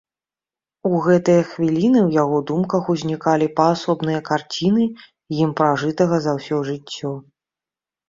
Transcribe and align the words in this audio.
У 0.89 1.01
гэтыя 1.07 1.41
хвіліны 1.49 1.99
ў 2.07 2.21
яго 2.23 2.37
думках 2.53 2.83
узнікалі 2.95 3.51
паасобныя 3.61 4.19
карціны 4.33 4.91
ім 5.45 5.57
пражытага 5.63 6.15
за 6.29 6.39
ўсё 6.43 6.57
жыццё. 6.75 7.19